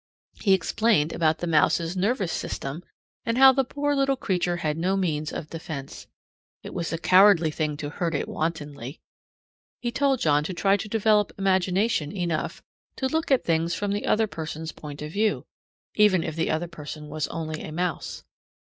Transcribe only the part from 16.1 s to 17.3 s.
if the other person was